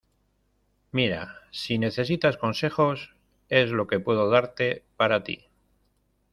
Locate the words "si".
1.51-1.77